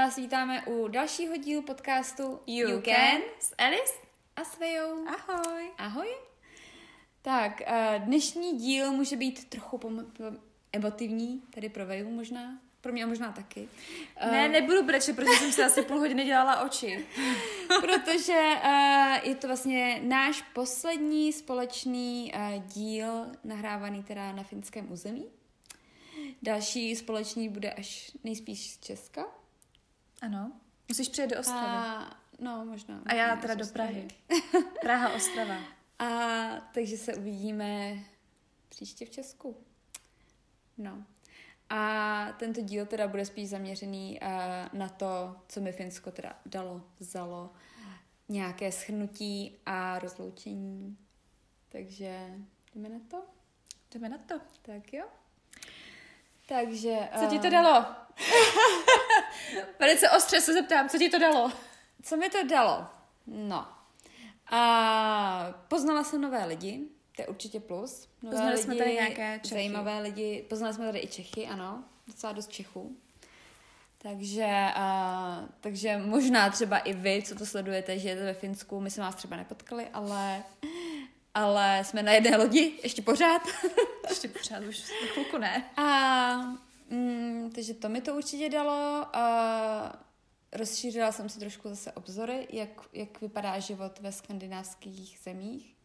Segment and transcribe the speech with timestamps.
[0.00, 3.92] vás vítáme u dalšího dílu podcastu You, you Can s Alice
[4.36, 5.06] a Svejou.
[5.06, 5.70] Ahoj.
[5.78, 6.08] Ahoj.
[7.22, 10.06] Tak, eh, dnešní díl může být trochu pom-
[10.72, 13.68] emotivní, tady pro Veju možná, pro mě možná taky.
[14.30, 17.06] Ne, nebudu brečet, protože jsem si asi půl hodiny dělala oči.
[17.80, 25.26] protože uh, je to vlastně náš poslední společný uh, díl nahrávaný teda na finském území.
[26.42, 29.39] Další společný bude až nejspíš z Česka.
[30.20, 30.52] Ano.
[30.88, 31.66] Musíš přijet do Ostravy.
[31.66, 33.02] A, no, možná.
[33.06, 34.08] A já teda do Prahy.
[34.80, 35.56] Praha, Ostrava.
[35.98, 36.08] A
[36.74, 37.98] takže se uvidíme
[38.68, 39.56] příště v Česku.
[40.78, 41.04] No.
[41.70, 46.82] A tento díl teda bude spíš zaměřený uh, na to, co mi Finsko teda dalo,
[46.98, 47.52] vzalo,
[48.28, 50.98] nějaké schrnutí a rozloučení.
[51.68, 52.26] Takže
[52.74, 53.22] jdeme na to?
[53.94, 54.34] Jdeme na to.
[54.62, 55.06] Tak jo.
[56.48, 57.08] Takže...
[57.20, 57.86] Co ti to dalo?
[59.78, 61.52] Velice ostře se zeptám, co ti to dalo?
[62.02, 62.86] Co mi to dalo?
[63.26, 63.68] No.
[64.50, 66.80] A poznala jsem nové lidi,
[67.16, 68.08] to je určitě plus.
[68.22, 69.54] Nové Poznali lidi, jsme tady nějaké Čechy.
[69.54, 70.44] Zajímavé lidi.
[70.48, 71.84] Poznali jsme tady i Čechy, ano.
[72.06, 72.96] Docela dost Čechů.
[74.02, 78.90] Takže, a, takže možná třeba i vy, co to sledujete, že jete ve Finsku, my
[78.90, 80.42] jsme vás třeba nepotkali, ale,
[81.34, 83.42] ale jsme na jedné lodi, ještě pořád.
[84.08, 84.80] ještě pořád, už
[85.12, 85.70] chvilku ne.
[85.76, 86.36] A,
[86.90, 87.19] mm,
[87.54, 89.06] takže to mi to určitě dalo.
[89.16, 90.04] A,
[90.52, 95.76] rozšířila jsem si trošku zase obzory, jak, jak vypadá život ve skandinávských zemích.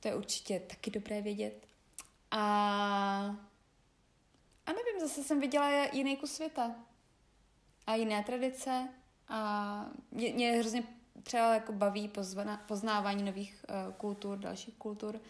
[0.00, 1.66] To je určitě taky dobré vědět.
[2.30, 2.40] A,
[4.66, 6.74] a nevím, zase jsem viděla jiný kus světa
[7.86, 8.88] a jiné tradice
[9.28, 10.82] a mě, mě hrozně
[11.22, 15.20] třeba jako baví pozvana, poznávání nových uh, kultur, dalších kultur,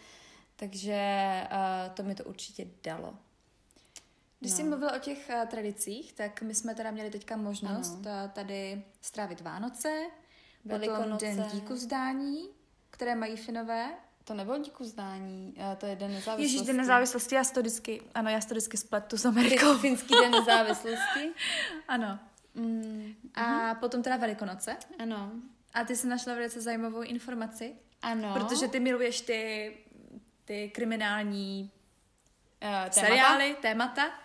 [0.56, 1.02] takže
[1.52, 3.18] uh, to mi to určitě dalo.
[4.42, 4.56] Když no.
[4.56, 8.30] jsi mluvila o těch uh, tradicích, tak my jsme teda měli teďka možnost ano.
[8.32, 10.06] tady strávit Vánoce,
[10.64, 11.26] Velikonoce.
[11.26, 12.48] potom Den díku zdání,
[12.90, 13.94] které mají Finové.
[14.24, 16.42] To nebylo díku zdání, to je Den nezávislosti.
[16.42, 19.78] Ježíš, Den nezávislosti, já to vždycky, ano, já to vždycky spletu s Amerikou.
[19.78, 21.32] Finský Den nezávislosti.
[21.88, 22.18] ano.
[22.54, 23.80] Mm, a mm.
[23.80, 24.76] potom teda Velikonoce.
[24.98, 25.32] Ano.
[25.74, 27.74] A ty jsi našla velice zajímavou informaci.
[28.02, 28.34] Ano.
[28.34, 29.72] Protože ty miluješ ty,
[30.44, 31.70] ty kriminální
[32.62, 32.90] uh, témata.
[32.90, 34.22] seriály, témata.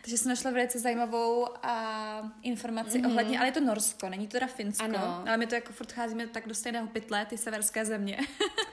[0.00, 3.06] Takže jsem našla velice zajímavou a informaci mm-hmm.
[3.06, 5.24] ohledně, ale je to Norsko, není to teda Finsko, ano.
[5.26, 8.18] ale my to jako furt cházíme tak do stejného pytle, ty severské země.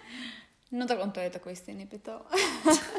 [0.71, 2.21] no tak on to je takový stejný pytel.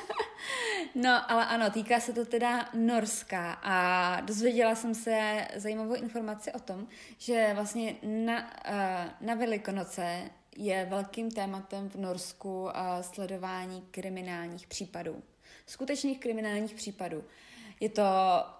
[0.95, 6.59] no, ale ano, týká se to teda Norska a dozvěděla jsem se zajímavou informaci o
[6.59, 8.53] tom, že vlastně na,
[9.21, 12.69] na Velikonoce je velkým tématem v Norsku
[13.01, 15.23] sledování kriminálních případů.
[15.67, 17.25] Skutečných kriminálních případů.
[17.81, 18.03] Je to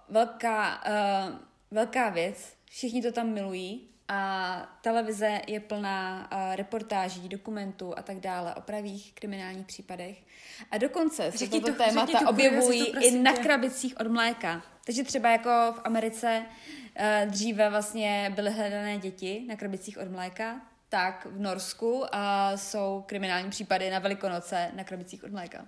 [0.09, 1.37] velká, uh,
[1.71, 8.21] velká věc, všichni to tam milují a televize je plná uh, reportáží, dokumentů a tak
[8.21, 10.23] dále o pravých kriminálních případech.
[10.71, 14.63] A dokonce se toto to, témata objevují i na krabicích od mléka.
[14.85, 20.61] Takže třeba jako v Americe uh, dříve vlastně byly hledané děti na krabicích od mléka,
[20.89, 22.07] tak v Norsku uh,
[22.55, 25.67] jsou kriminální případy na Velikonoce na krabicích od mléka.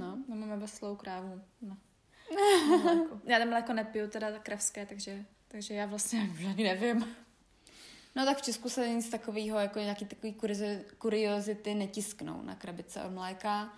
[0.00, 1.40] No, no máme veslou krávu.
[1.62, 1.76] No.
[3.24, 7.16] Já tam mléko nepiju, teda kravské, takže, takže já vlastně ani nevím.
[8.16, 10.36] No tak v Česku se nic takového, jako nějaký takový
[10.98, 13.72] kuriozity netisknou na krabice od mléka,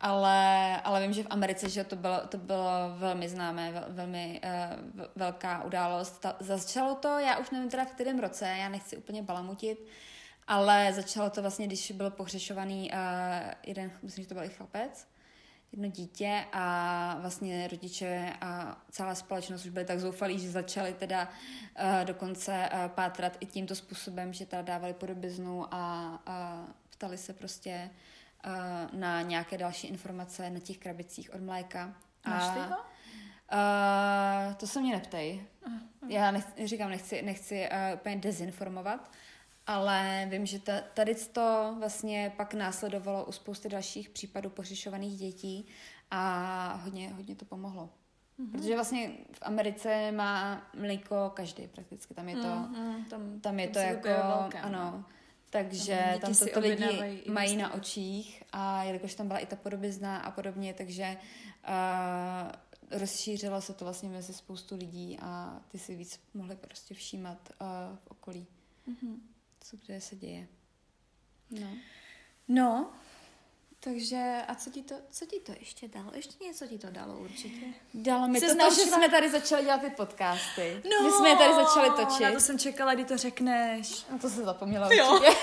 [0.00, 4.40] ale, ale vím, že v Americe že to bylo, to bylo velmi známé, vel, velmi
[4.44, 6.18] uh, velká událost.
[6.18, 9.86] Ta, začalo to, já už nevím teda v kterém roce, já nechci úplně balamutit,
[10.46, 12.98] ale začalo to vlastně, když byl pohřešovaný uh,
[13.66, 15.08] jeden, myslím, že to byl i chlapec,
[15.72, 21.28] jedno dítě a vlastně rodiče a celá společnost už byli tak zoufalí, že začali teda
[21.28, 27.32] uh, dokonce uh, pátrat i tímto způsobem, že teda dávali podobiznu a, a ptali se
[27.32, 27.90] prostě
[28.46, 31.94] uh, na nějaké další informace na těch krabicích od mléka.
[32.26, 32.76] Máš ho?
[33.52, 35.46] Uh, to se mě neptej.
[35.66, 36.10] Uh, uh.
[36.10, 39.10] Já nechci, říkám, nechci, nechci uh, úplně dezinformovat,
[39.66, 45.66] ale vím, že ta, tady to vlastně pak následovalo u spousty dalších případů pořešovaných dětí
[46.10, 47.90] a hodně, hodně to pomohlo.
[48.38, 48.50] Mm-hmm.
[48.50, 53.04] Protože vlastně v Americe má mlíko každý prakticky, tam je to, mm-hmm.
[53.10, 54.66] tam, tam je tam to jako, velké, no.
[54.66, 55.04] ano,
[55.50, 59.56] takže tam, tam to, to lidi mají na očích a jelikož tam byla i ta
[59.56, 61.16] podobizna a podobně, takže
[61.68, 67.38] uh, rozšířilo se to vlastně mezi spoustu lidí a ty si víc mohli prostě všímat
[67.60, 68.46] uh, v okolí.
[68.88, 69.16] Mm-hmm
[69.70, 70.46] co kde se děje.
[71.50, 71.68] No.
[72.48, 72.92] No,
[73.80, 76.10] Takže a co ti to, co ti to ještě dalo?
[76.14, 77.66] Ještě něco ti to dalo určitě.
[77.94, 80.82] Dalo mi to, to, že jsme tady začali dělat ty podcasty.
[80.90, 82.22] No, My jsme je tady začali točit.
[82.22, 84.06] Na to jsem čekala, kdy to řekneš.
[84.10, 85.12] Na to se zapomněla jo.
[85.12, 85.38] určitě.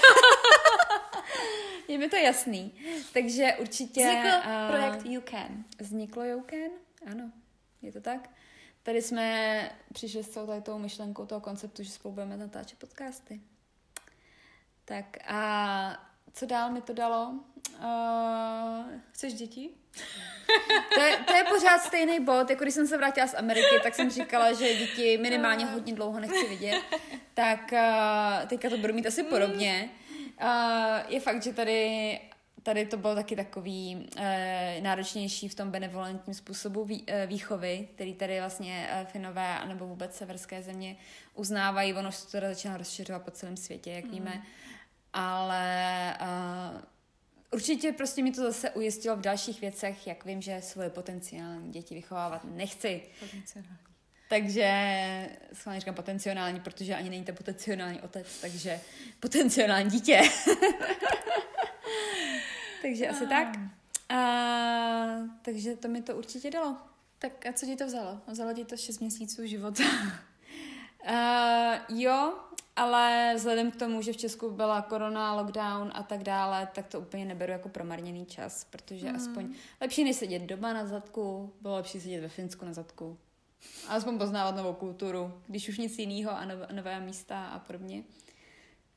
[1.87, 2.73] Je mi to jasný.
[3.13, 4.01] Takže určitě...
[4.01, 5.63] Vznikl uh, projekt You Can.
[5.79, 6.71] Vzniklo You Can?
[7.11, 7.31] Ano,
[7.81, 8.29] je to tak.
[8.83, 13.41] Tady jsme přišli s celou tady tou myšlenkou toho konceptu, že spolu budeme natáčet podcasty.
[14.85, 15.97] Tak a
[16.33, 17.33] co dál mi to dalo?
[17.79, 19.69] Uh, chceš děti?
[20.93, 23.95] to, je, to je pořád stejný bod, jako když jsem se vrátila z Ameriky, tak
[23.95, 26.81] jsem říkala, že děti minimálně hodně dlouho nechci vidět.
[27.33, 29.89] Tak uh, teďka to budu mít asi podobně.
[30.41, 30.47] Uh,
[31.07, 32.19] je fakt, že tady
[32.63, 38.13] tady to bylo taky takový e, náročnější v tom benevolentním způsobu vý, e, výchovy, který
[38.13, 40.95] tady vlastně e, Finové nebo vůbec severské země
[41.33, 41.93] uznávají.
[41.93, 44.11] Ono se to teda začíná rozšiřovat po celém světě, jak mm.
[44.11, 44.43] víme.
[45.13, 46.81] Ale uh,
[47.51, 51.95] určitě prostě mi to zase ujistilo v dalších věcech, jak vím, že svoje potenciální děti
[51.95, 53.01] vychovávat nechci.
[53.19, 53.77] Potenciální.
[54.29, 54.69] Takže
[55.53, 58.79] schválně říkám potenciální, protože ani není to potenciální otec, takže
[59.19, 60.21] potenciální dítě.
[62.83, 63.59] takže asi tak.
[64.09, 64.19] A,
[65.41, 66.77] takže to mi to určitě dalo.
[67.19, 68.19] Tak a co ti to vzalo?
[68.27, 69.83] Vzalo ti to 6 měsíců života?
[71.09, 72.33] uh, jo,
[72.75, 76.99] ale vzhledem k tomu, že v Česku byla korona, lockdown a tak dále, tak to
[76.99, 79.15] úplně neberu jako promarněný čas, protože hmm.
[79.15, 83.17] aspoň lepší než sedět doma na zadku, bylo lepší sedět ve Finsku na zadku.
[83.87, 88.03] A aspoň poznávat novou kulturu, když už nic jiného a nové, nové místa a podobně.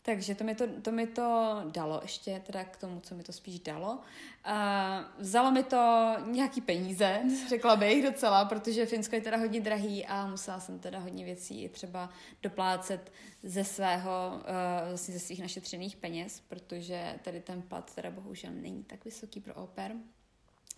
[0.07, 3.33] Takže to mi to, to mi to dalo ještě teda k tomu, co mi to
[3.33, 4.01] spíš dalo.
[4.45, 10.07] A vzalo mi to nějaký peníze, řekla bych docela, protože Finsko je teda hodně drahý
[10.07, 12.11] a musela jsem teda hodně věcí třeba
[12.43, 13.13] doplácet
[13.43, 18.85] ze svého, uh, vlastně ze svých našetřených peněz, protože tady ten plat teda bohužel není
[18.85, 19.93] tak vysoký pro oper.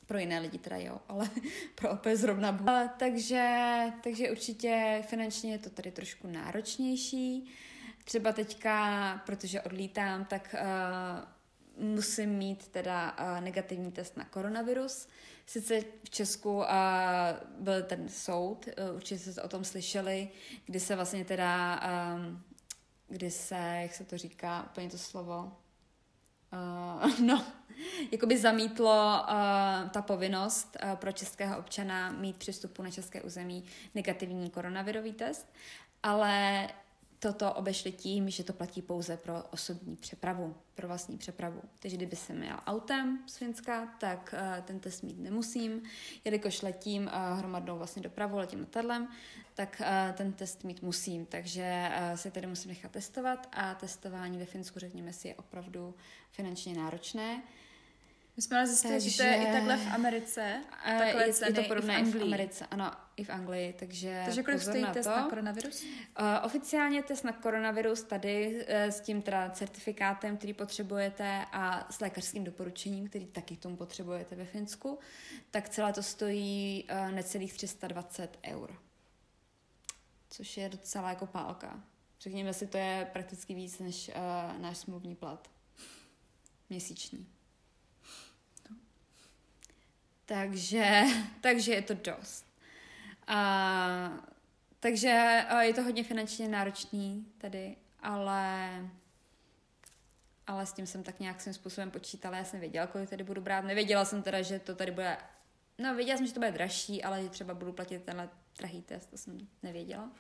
[0.07, 1.31] Pro jiné lidi teda jo, ale
[1.75, 2.89] pro opět zrovna bohu.
[2.99, 7.51] Takže, takže určitě finančně je to tady trošku náročnější.
[8.09, 15.09] Třeba teďka, protože odlítám, tak uh, musím mít teda uh, negativní test na koronavirus.
[15.47, 16.65] Sice v Česku uh,
[17.59, 20.29] byl ten soud, uh, určitě jste o tom slyšeli,
[20.67, 21.81] kdy se vlastně teda,
[22.17, 22.43] um,
[23.09, 25.57] kdy se, jak se to říká, úplně to slovo,
[26.53, 27.45] uh, no,
[28.13, 33.65] jakoby zamítlo uh, ta povinnost uh, pro českého občana mít přístupu na české území
[33.95, 35.53] negativní koronavirový test,
[36.03, 36.69] ale
[37.19, 41.63] toto obešli tím, že to platí pouze pro osobní přepravu, pro vlastní přepravu.
[41.79, 45.83] Takže kdyby se měl autem z Finska, tak uh, ten test mít nemusím.
[46.25, 49.09] Jelikož letím uh, hromadnou vlastně dopravu, letím letadlem,
[49.55, 51.27] tak uh, ten test mít musím.
[51.27, 55.95] Takže uh, se tedy musím nechat testovat a testování ve Finsku, řekněme si, je opravdu
[56.31, 57.35] finančně náročné.
[57.35, 57.43] Uh,
[58.39, 59.11] my jsme ale zjistili, takže...
[59.11, 60.63] že to je i takhle v Americe.
[60.85, 64.43] Takhle je, je to podobné i v, v Americe, ano, i v Anglii, takže Takže
[64.43, 65.11] kolik stojí na test to.
[65.11, 65.83] na koronavirus?
[65.83, 65.89] Uh,
[66.43, 72.45] oficiálně test na koronavirus tady uh, s tím teda certifikátem, který potřebujete a s lékařským
[72.45, 74.99] doporučením, který taky k tomu potřebujete ve Finsku,
[75.51, 78.77] tak celé to stojí uh, necelých 320 eur.
[80.31, 81.83] Což je docela jako pálka.
[82.21, 85.51] Řekněme si, to je prakticky víc než uh, náš smluvní plat.
[86.71, 87.38] Měsíční.
[90.29, 91.03] Takže,
[91.41, 92.47] takže je to dost.
[93.27, 94.11] A,
[94.81, 98.71] takže je to hodně finančně náročný tady, ale
[100.49, 102.37] ale s tím jsem tak nějak svým způsobem počítala.
[102.37, 103.65] Já jsem věděla, kolik tady budu brát.
[103.65, 105.17] Nevěděla jsem teda, že to tady bude...
[105.79, 109.11] No, věděla jsem, že to bude dražší, ale že třeba budu platit tenhle drahý test,
[109.11, 110.11] to jsem nevěděla.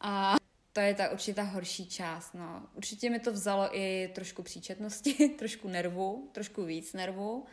[0.00, 0.36] A
[0.72, 2.66] to je ta určitě ta horší část, no.
[2.74, 7.46] Určitě mi to vzalo i trošku příčetnosti, trošku nervu, trošku víc nervu.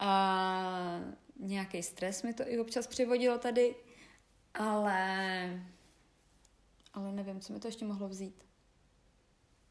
[0.00, 1.00] A
[1.36, 3.74] nějaký stres mi to i občas přivodilo tady,
[4.54, 5.02] ale,
[6.94, 8.44] ale nevím, co mi to ještě mohlo vzít.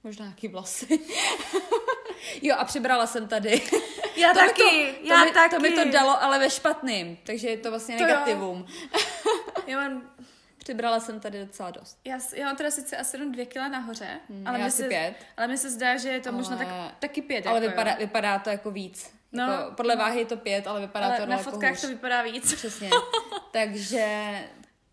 [0.03, 0.99] Možná nějaký vlasy.
[2.41, 3.61] jo, a přibrala jsem tady.
[4.15, 5.55] Já to taky, to, já to mi, taky.
[5.55, 8.65] To mi to dalo, ale ve špatným, takže je to vlastně to negativum.
[9.67, 10.11] já mám...
[10.57, 11.99] Přibrala jsem tady docela dost.
[12.05, 15.15] Já, já mám teda sice asi jenom dvě kila nahoře, hmm, ale, mi se, pět.
[15.37, 16.67] ale mi se zdá, že je to ale, možná tak,
[16.99, 17.47] taky pět.
[17.47, 19.18] Ale jako, vypadá, vypadá to jako víc.
[19.31, 20.01] No, jako, podle no.
[20.01, 21.81] váhy je to pět, ale vypadá ale to na fotkách hůř.
[21.81, 22.53] to vypadá víc.
[22.55, 22.89] Přesně.
[23.51, 24.33] takže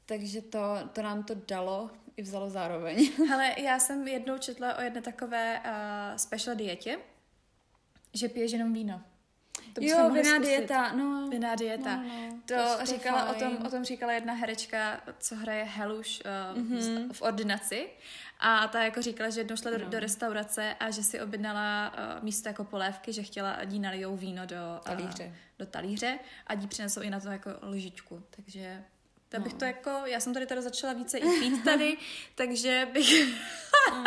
[0.07, 0.59] takže to,
[0.93, 3.12] to nám to dalo i vzalo zároveň.
[3.35, 6.99] Ale já jsem jednou četla o jedné takové uh, special dietě,
[8.14, 9.02] že piješ jenom víno.
[9.76, 11.28] To jo, vinná dieta, no.
[11.30, 11.97] Vinná dieta.
[11.97, 16.23] No, no, to, to říkala o tom, o tom říkala jedna herečka, co hraje Heluš
[16.54, 17.12] uh, mm-hmm.
[17.12, 17.88] v ordinaci.
[18.40, 19.90] A ta jako říkala, že jednou šla do, no.
[19.90, 24.16] do restaurace a že si objednala uh, místo jako polévky, že chtěla, ať jí nalijou
[24.16, 25.25] víno do talíře.
[25.25, 28.23] Uh, do talíře a jí přinesou i na to jako lžičku.
[28.30, 28.85] Takže
[29.28, 29.59] tak bych no.
[29.59, 31.97] to jako, já jsem tady teda začala více i pít tady,
[32.35, 33.26] takže bych
[33.92, 34.04] mm.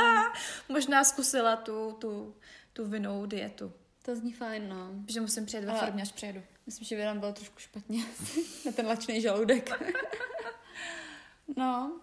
[0.70, 2.36] možná zkusila tu, tu,
[2.74, 3.74] tu vinou dietu.
[4.02, 4.90] To zní fajn, no.
[5.08, 6.44] Že musím přijet ve formě, až přijedu.
[6.66, 8.06] Myslím, že by nám bylo trošku špatně
[8.66, 9.70] na ten lačný žaludek.
[11.58, 12.00] no,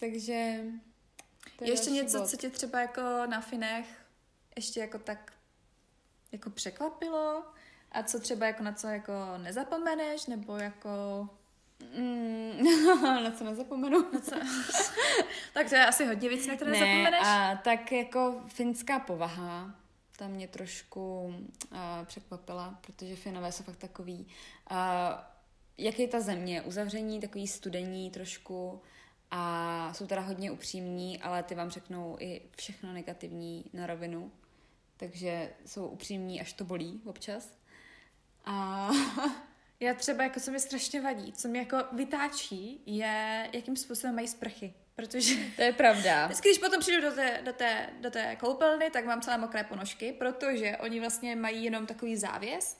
[0.00, 0.60] takže...
[1.60, 2.28] Je ještě něco, bod.
[2.28, 3.86] co tě třeba jako na Finech
[4.56, 5.32] ještě jako tak
[6.32, 7.44] jako překvapilo?
[7.92, 10.88] A co třeba jako na co jako nezapomeneš, nebo jako...
[11.96, 12.64] Mm,
[13.02, 14.12] na co nezapomenu?
[14.12, 14.36] Na co?
[15.54, 17.20] tak to je asi hodně věcí, na které ne, nezapomeneš.
[17.24, 19.74] A tak jako finská povaha,
[20.18, 24.26] ta mě trošku uh, překvapila, protože Finové jsou fakt takový,
[24.70, 24.76] uh,
[25.78, 28.80] jak je ta země, uzavření, takový studení trošku
[29.30, 34.32] a jsou teda hodně upřímní, ale ty vám řeknou i všechno negativní na rovinu,
[34.96, 37.58] takže jsou upřímní, až to bolí občas.
[38.44, 38.88] A
[39.80, 44.28] já třeba, jako co mi strašně vadí, co mi jako vytáčí, je, jakým způsobem mají
[44.28, 44.74] sprchy.
[44.98, 46.26] Protože to je pravda.
[46.26, 49.64] Vždycky, když potom přijdu do té, do, té, do té koupelny, tak mám celé mokré
[49.64, 52.76] ponožky, protože oni vlastně mají jenom takový závěs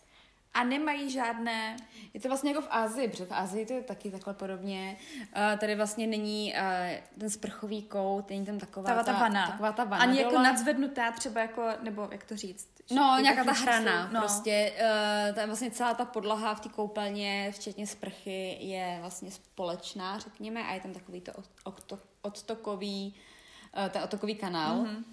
[0.55, 1.76] a nemají žádné...
[2.14, 4.97] Je to vlastně jako v Ázii, protože v Ázii to je taky takhle podobně.
[5.17, 9.47] Uh, tady vlastně není uh, ten sprchový kout, není tam taková ta, ta, vana.
[9.47, 10.45] Taková ta vana Ani jako dole.
[10.45, 12.69] jako nadzvednutá třeba jako, nebo jak to říct?
[12.90, 14.21] No, nějaká ta hrana no.
[14.21, 14.73] prostě.
[14.76, 20.62] Uh, ta, vlastně celá ta podlaha v té koupelně, včetně sprchy, je vlastně společná, řekněme,
[20.62, 21.33] a je tam takový to
[22.23, 23.14] odtokový,
[23.78, 24.76] uh, ten odtokový kanál.
[24.76, 25.05] Mm-hmm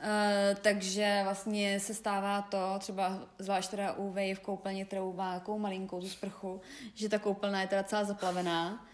[0.00, 5.34] Uh, takže vlastně se stává to, třeba zvlášť teda u Vej v koupelně, kterou má
[5.34, 6.60] takovou malinkou tu sprchu,
[6.94, 8.86] že ta koupelna je teda celá zaplavená,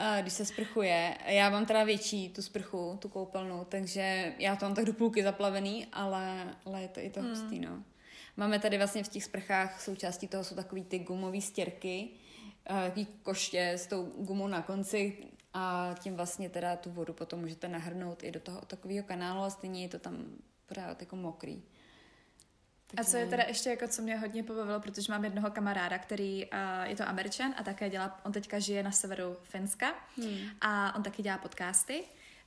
[0.00, 1.18] uh, když se sprchuje.
[1.26, 5.22] Já mám teda větší tu sprchu, tu koupelnu, takže já to mám tak do půlky
[5.22, 7.30] zaplavený, ale, ale je to i to hmm.
[7.30, 7.82] hustý, no.
[8.36, 12.08] Máme tady vlastně v těch sprchách, součástí toho jsou takový ty gumové stěrky,
[12.70, 15.16] uh, takový koště s tou gumou na konci,
[15.58, 19.50] a tím vlastně teda tu vodu potom můžete nahrnout i do toho takového kanálu a
[19.50, 20.24] stejně je to tam
[20.66, 21.62] pořád jako mokrý.
[22.86, 23.00] Takže...
[23.00, 26.46] A co je teda ještě jako, co mě hodně pobavilo, protože mám jednoho kamaráda, který
[26.46, 26.50] uh,
[26.84, 30.38] je to američan a také dělá, on teďka žije na severu Finska hmm.
[30.60, 32.04] a on taky dělá podcasty.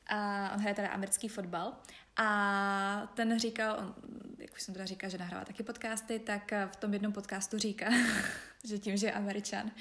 [0.08, 1.74] A on hraje teda americký fotbal
[2.18, 3.96] a ten říkal, on,
[4.38, 7.90] jak už jsem teda říkal, že nahrává taky podcasty, tak v tom jednom podcastu říká,
[8.64, 9.72] že tím, že je američan,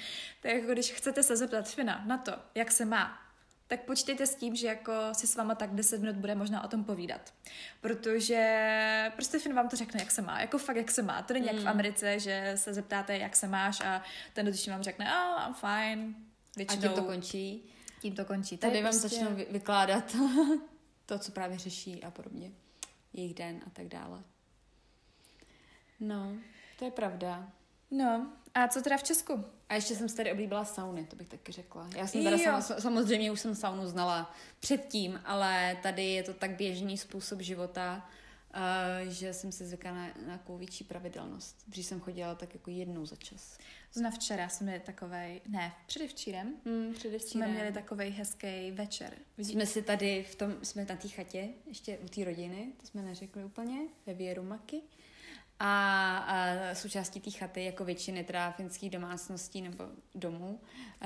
[0.41, 3.21] tak jako když chcete se zeptat Fina na to, jak se má,
[3.71, 6.67] tak počítejte s tím, že jako si s váma tak 10 minut bude možná o
[6.67, 7.33] tom povídat.
[7.81, 10.41] Protože prostě Fin vám to řekne, jak se má.
[10.41, 11.21] Jako fakt, jak se má.
[11.21, 11.47] To není mm.
[11.47, 11.67] jak v hmm.
[11.67, 16.13] Americe, že se zeptáte, jak se máš a ten dotyčný vám řekne, oh, I'm fine.
[16.55, 17.73] Většinou, a tím to končí.
[18.01, 18.57] Tím to končí.
[18.57, 19.09] Tady, Tady vám prostě...
[19.09, 20.15] začnou vykládat
[21.05, 22.51] to, co právě řeší a podobně.
[23.13, 24.23] Jejich den a tak dále.
[25.99, 26.33] No,
[26.79, 27.51] to je pravda.
[27.91, 29.45] No, a co teda v Česku?
[29.69, 31.89] A ještě jsem si tady oblíbila sauny, to bych taky řekla.
[31.95, 36.51] Já jsem teda sama, samozřejmě už jsem saunu znala předtím, ale tady je to tak
[36.51, 38.09] běžný způsob života,
[38.55, 41.63] uh, že jsem si zvykla na nějakou větší pravidelnost.
[41.67, 43.57] Dřív jsem chodila tak jako jednou za čas.
[43.93, 47.47] Zna včera jsme měli takovej, ne, předevčírem, mm, předevčírem.
[47.47, 49.13] jsme měli takovej hezký večer.
[49.37, 49.51] Vidí?
[49.51, 53.01] Jsme si tady v tom, jsme na té chatě, ještě u té rodiny, to jsme
[53.01, 54.81] neřekli úplně, ve Věrumaky.
[55.59, 56.35] A, a
[56.75, 59.83] součástí té chaty, jako většiny teda finských domácností nebo
[60.15, 60.59] domů,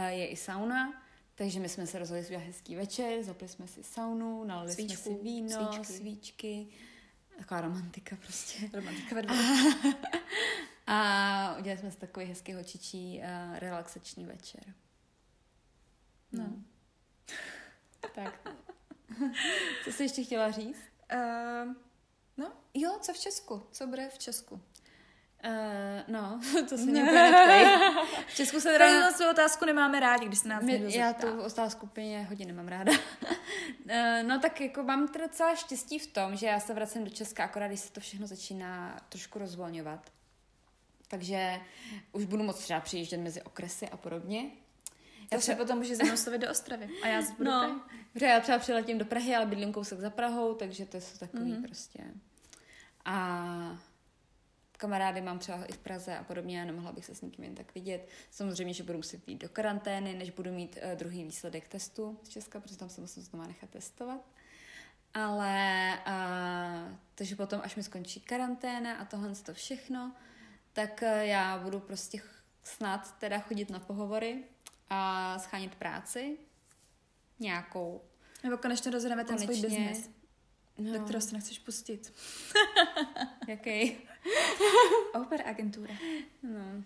[0.07, 1.01] je i sauna.
[1.35, 5.17] Takže my jsme se rozhodli udělat hezký večer, zapli jsme si saunu, nalili Svíčku, jsme
[5.17, 5.93] si víno, svíčky.
[5.93, 6.67] svíčky.
[7.37, 8.69] Taková romantika prostě.
[8.73, 9.21] Romantika ve
[10.87, 14.73] A udělali jsme si takový hezký hočičí uh, relaxační večer.
[16.31, 16.43] No.
[16.43, 16.65] Hmm.
[18.15, 18.49] tak.
[19.83, 20.81] Co jsi ještě chtěla říct?
[21.13, 21.73] Uh,
[22.37, 23.67] no, jo, co v Česku?
[23.71, 24.61] Co bude v Česku?
[25.43, 25.51] Uh,
[26.07, 26.39] no,
[26.69, 27.03] to se mě
[28.27, 29.11] V Česku se teda...
[29.11, 32.91] tu otázku nemáme rádi, když se nás My, Já tu otázku úplně hodně nemám ráda.
[32.91, 37.09] uh, no tak jako mám teda docela štěstí v tom, že já se vracím do
[37.09, 40.11] Česka, akorát když se to všechno začíná trošku rozvolňovat
[41.07, 41.59] takže
[42.11, 44.51] už budu moc třeba přijíždět mezi okresy a podobně.
[45.31, 47.81] Já třeba potom může zanosovat do Ostravy a já budu no,
[48.13, 48.31] Prahy.
[48.31, 51.65] já třeba přiletím do Prahy, ale bydlím kousek za Prahou, takže to jsou takový mm-hmm.
[51.65, 51.99] prostě.
[53.05, 53.79] A
[54.85, 57.55] kamarády mám třeba i v Praze a podobně, a nemohla bych se s nikým jen
[57.55, 58.07] tak vidět.
[58.31, 62.29] Samozřejmě, že budu muset jít do karantény, než budu mít uh, druhý výsledek testu z
[62.29, 64.21] Česka, protože tam se musím znovu nechat testovat.
[65.13, 70.15] Ale uh, takže potom, až mi skončí karanténa a tohle to všechno,
[70.73, 72.21] tak eh, já budu prostě
[72.63, 74.43] snad teda chodit na pohovory
[74.89, 76.37] a schánět práci
[77.39, 78.01] nějakou.
[78.43, 80.09] Nebo konečně rozhodneme ten svůj biznes,
[80.77, 80.93] no.
[80.93, 82.13] do kterého se nechceš pustit.
[83.47, 83.97] Jaký?
[85.13, 85.93] Oper agentura.
[86.43, 86.83] No.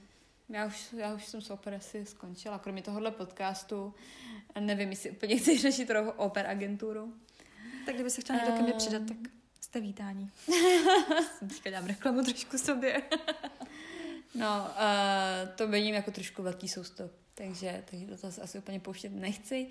[0.49, 3.93] Já už, já už jsem s oper asi skončila, kromě tohohle podcastu.
[4.59, 7.13] Nevím, jestli úplně chci řešit oper agenturu.
[7.85, 9.17] Tak kdyby se chtěla někdo ke mně přidat, tak
[9.61, 10.31] jste vítání.
[11.39, 13.01] Teďka dám reklamu trošku sobě.
[14.35, 19.09] no, uh, to vidím jako trošku velký soustup, takže, takže to zase asi úplně pouštět
[19.09, 19.67] nechci,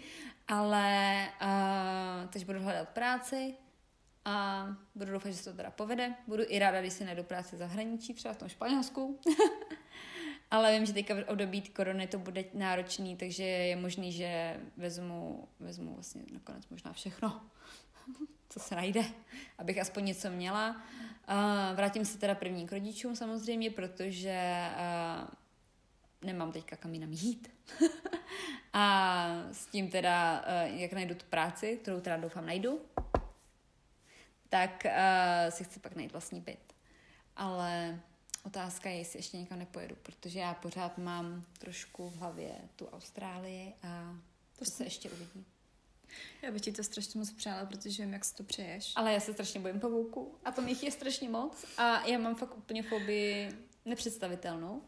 [0.48, 3.54] ale uh, takže budu hledat práci
[4.28, 6.14] a budu doufat, že se to teda povede.
[6.26, 9.20] Budu i ráda, když si najdu práci v zahraničí, třeba v tom Španělsku.
[10.50, 15.48] ale vím, že teďka v období korony to bude náročný, takže je možný, že vezmu,
[15.60, 17.40] vezmu vlastně nakonec možná všechno
[18.48, 19.04] co se najde,
[19.58, 20.82] abych aspoň něco měla.
[21.74, 24.68] Vrátím se teda první k rodičům samozřejmě, protože
[26.22, 27.50] nemám teďka kam jinam jít.
[28.72, 32.80] a s tím teda, jak najdu tu práci, kterou teda doufám najdu,
[34.48, 36.74] tak uh, si chci pak najít vlastní byt.
[37.36, 38.00] Ale
[38.44, 43.74] otázka je, jestli ještě někam nepojedu, protože já pořád mám trošku v hlavě tu Austrálii
[43.82, 44.16] a
[44.58, 45.44] to se ještě uvidí.
[46.42, 48.92] Já bych ti to strašně moc přála, protože vím, jak si to přeješ.
[48.96, 52.34] Ale já se strašně bojím pavouku a to jich je strašně moc a já mám
[52.34, 53.52] fakt úplně fobii
[53.84, 54.82] nepředstavitelnou.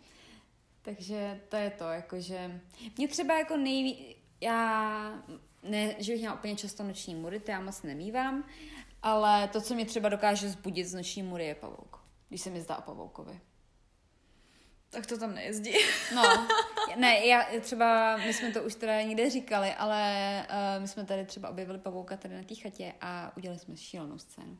[0.82, 2.60] Takže to je to, jakože
[2.96, 5.24] mě třeba jako nejví, já
[5.62, 8.44] ne, že bych měla úplně často noční mury, to já moc nemývám,
[9.02, 12.60] ale to, co mě třeba dokáže zbudit z noční mury, je pavouk, když se mi
[12.60, 13.40] zdá o pavoukovi.
[14.90, 15.72] Tak to tam nejezdí.
[16.14, 16.48] No,
[16.96, 21.24] ne, já třeba, my jsme to už teda někde říkali, ale uh, my jsme tady
[21.24, 24.58] třeba objevili pavouka tady na té chatě a udělali jsme šílenou scénu.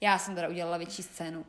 [0.00, 1.46] Já jsem teda udělala větší scénu.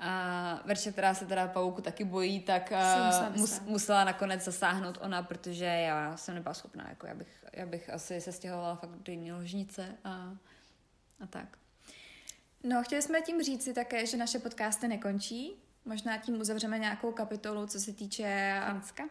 [0.00, 5.22] A Verča, která se teda pavouku taky bojí, tak uh, mus, musela nakonec zasáhnout ona,
[5.22, 9.12] protože já jsem nebyla schopná, jako já bych, já bych asi se stěhovala fakt do
[9.12, 10.36] jiné ložnice a,
[11.20, 11.58] a tak.
[12.62, 15.56] No, chtěli jsme tím říci také, že naše podcasty nekončí,
[15.88, 19.08] Možná tím uzavřeme nějakou kapitolu, co se týče Finska.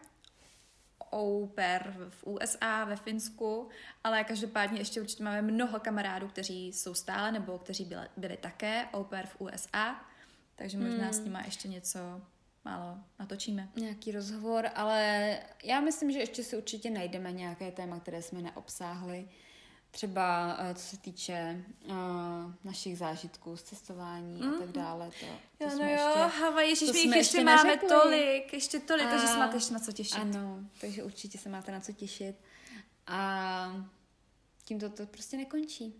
[1.12, 3.68] Au pair v USA, ve Finsku,
[4.04, 8.84] ale každopádně ještě určitě máme mnoho kamarádů, kteří jsou stále nebo kteří byli, byli také
[8.92, 10.04] au pair v USA,
[10.56, 11.12] takže možná hmm.
[11.12, 11.98] s nimi ještě něco
[12.64, 13.68] málo natočíme.
[13.76, 19.28] Nějaký rozhovor, ale já myslím, že ještě si určitě najdeme nějaké téma, které jsme neobsáhli.
[19.90, 21.94] Třeba eh, co se týče uh,
[22.64, 24.54] našich zážitků z cestování mm.
[24.54, 25.10] a tak dále.
[25.20, 25.26] To,
[25.58, 27.88] to jo, no jo, ještě, Havaj, ježiš, my ještě, ještě máme neřekli.
[27.88, 30.18] tolik, ještě tolik, a, takže se máte ještě na co těšit.
[30.20, 32.36] Ano, takže určitě se máte na co těšit.
[33.06, 33.86] A
[34.64, 35.94] tím to, to prostě nekončí.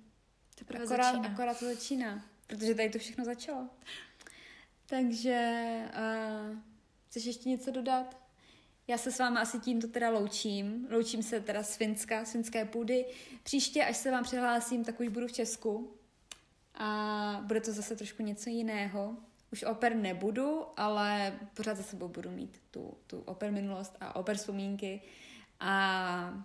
[0.54, 1.28] Teprve akorát, začíná.
[1.28, 3.68] akorát to začíná, protože tady to všechno začalo.
[4.86, 5.62] Takže
[6.50, 6.58] uh,
[7.08, 8.27] chceš ještě něco dodat?
[8.90, 10.86] Já se s vámi asi tímto teda loučím.
[10.90, 13.06] Loučím se teda z Finska, z finské půdy.
[13.42, 15.94] Příště, až se vám přihlásím, tak už budu v Česku.
[16.74, 19.16] A bude to zase trošku něco jiného.
[19.52, 24.36] Už oper nebudu, ale pořád za sebou budu mít tu, tu oper minulost a oper
[24.36, 25.02] vzpomínky.
[25.60, 26.44] A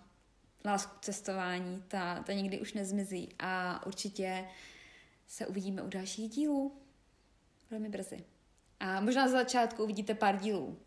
[0.64, 3.28] lásku cestování, ta, ta nikdy už nezmizí.
[3.38, 4.48] A určitě
[5.26, 6.72] se uvidíme u dalších dílů.
[7.70, 8.24] Velmi brzy.
[8.80, 10.78] A možná za začátku uvidíte pár dílů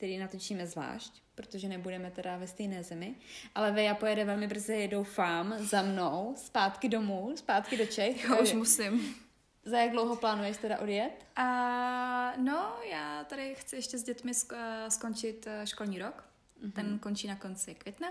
[0.00, 3.14] který natočíme zvlášť, protože nebudeme teda ve stejné zemi.
[3.54, 8.24] Ale Veja pojede velmi brzy, doufám, za mnou, zpátky domů, zpátky do Čech.
[8.24, 9.14] Jo, už musím.
[9.64, 11.26] Za jak dlouho plánuješ teda odjet?
[11.36, 14.32] A, no, já tady chci ještě s dětmi
[14.88, 16.24] skončit eh, školní rok.
[16.62, 16.72] Mm-hmm.
[16.72, 18.08] Ten končí na konci května,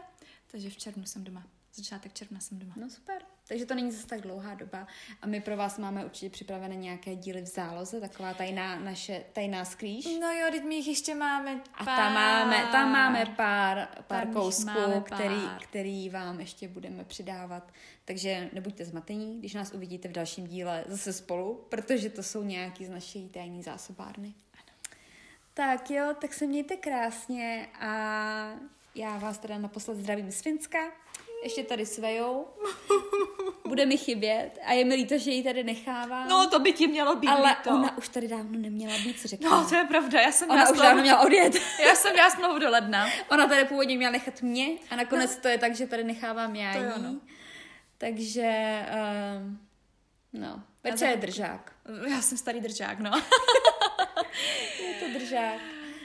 [0.52, 2.74] takže v červnu jsem doma začátek června jsem doma.
[2.76, 3.22] No super.
[3.48, 4.88] Takže to není zase tak dlouhá doba.
[5.22, 9.66] A my pro vás máme určitě připravené nějaké díly v záloze, taková tajná naše tajná
[9.66, 10.06] sklíž.
[10.06, 11.90] No jo, teď my jich ještě máme pár.
[11.90, 15.20] A tam máme, tam máme pár, pár tam kousků, máme pár.
[15.20, 17.72] Který, který vám ještě budeme přidávat.
[18.06, 22.86] Takže nebuďte zmatení, když nás uvidíte v dalším díle zase spolu, protože to jsou nějaký
[22.86, 24.34] z naší tajné zásobárny.
[24.54, 24.98] Ano.
[25.54, 27.90] Tak jo, tak se mějte krásně a
[28.96, 30.80] já vás teda naposled zdravím z Finska
[31.44, 32.48] ještě tady s Vejou.
[33.68, 36.30] Bude mi chybět a je mi líto, že ji tady nechávám.
[36.30, 37.70] No, to by ti mělo být Ale líto.
[37.70, 39.50] ona už tady dávno neměla být, co řekla.
[39.50, 41.54] No, to je pravda, já jsem Ona už dávno měla odjet.
[41.88, 43.08] já jsem měla smlouvu do ledna.
[43.32, 45.42] Ona tady původně měla nechat mě a nakonec no.
[45.42, 47.04] to je tak, že tady nechávám já to jí.
[47.04, 47.20] no.
[47.98, 49.54] Takže, uh,
[50.42, 51.74] no, Veče je držák.
[52.10, 53.12] Já jsem starý držák, no.
[54.84, 55.62] je to držák.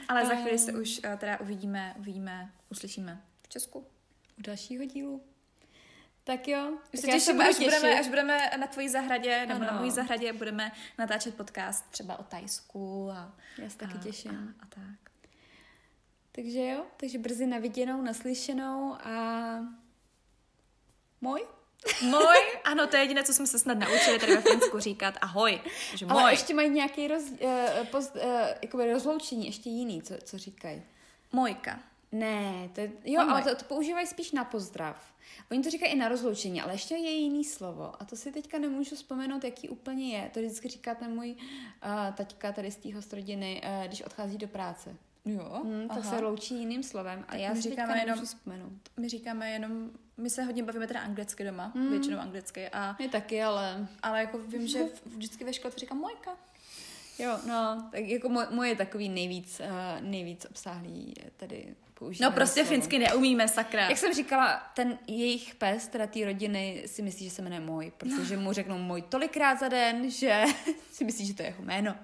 [0.07, 3.87] Ale za chvíli se už uh, teda uvidíme, uvidíme, uslyšíme v Česku
[4.39, 5.23] u dalšího dílu.
[6.23, 6.77] Tak jo.
[6.93, 9.71] Už se těším, až budeme, až budeme na tvojí zahradě, nebo ano.
[9.73, 13.35] na mojí zahradě budeme natáčet podcast třeba o Tajsku a...
[13.57, 14.55] Já se taky těším.
[14.61, 15.11] A, a tak.
[16.31, 19.59] Takže jo, takže brzy na viděnou, naslyšenou a...
[21.21, 21.45] Můj?
[22.01, 22.35] Můj?
[22.63, 25.17] Ano, to je jediné, co jsme se snad naučili tady ve Finsku říkat.
[25.21, 25.61] Ahoj.
[25.89, 26.21] Takže můj.
[26.21, 28.15] Ale ještě mají nějaký roz, uh, post,
[28.73, 30.83] uh, rozloučení, ještě jiný, co, co říkají.
[31.31, 31.79] Mojka.
[32.19, 35.13] Ne, to je, jo, ale to, to používají spíš na pozdrav.
[35.51, 37.93] Oni to říkají i na rozloučení, ale ještě je jiný slovo.
[37.99, 40.29] A to si teďka nemůžu vzpomenout, jaký úplně je.
[40.33, 44.47] To vždycky říká ten můj uh, taťka tady z té hostrodiny, uh, když odchází do
[44.47, 44.95] práce.
[45.25, 47.25] Jo, hmm, tak se loučí jiným slovem.
[47.27, 48.73] A já my si říkáme jenom, vzpomenout.
[48.97, 51.89] My říkáme jenom, my se hodně bavíme teda anglicky doma, hmm.
[51.89, 52.69] většinou anglicky.
[52.69, 53.87] A, my taky, ale...
[54.03, 56.37] Ale jako vím, že vždycky ve škole to říkám mojka.
[57.19, 61.75] Jo, no, tak jako moje, moje takový nejvíc, uh, nejvíc obsáhlý tady
[62.21, 62.69] No prostě slovo.
[62.69, 63.89] finsky neumíme, sakra.
[63.89, 67.91] Jak jsem říkala, ten jejich pes, teda té rodiny, si myslí, že se jmenuje můj,
[67.97, 70.43] protože mu řeknou můj tolikrát za den, že
[70.91, 71.95] si myslí, že to je jeho jméno.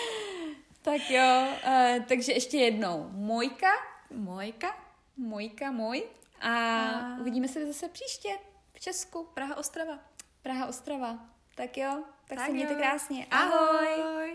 [0.82, 3.08] tak jo, uh, takže ještě jednou.
[3.12, 3.70] Mojka,
[4.10, 4.76] Mojka,
[5.16, 6.02] Mojka, můj.
[6.40, 8.28] A, a uvidíme se zase příště
[8.74, 9.28] v Česku.
[9.34, 9.98] Praha, Ostrava.
[10.42, 11.18] Praha, Ostrava.
[11.54, 13.26] Tak jo, tak, tak se mějte krásně.
[13.30, 13.88] Ahoj.
[14.02, 14.29] Ahoj.